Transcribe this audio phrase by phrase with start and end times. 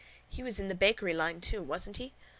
[0.27, 2.15] He was in the bakery line too, wasn't he?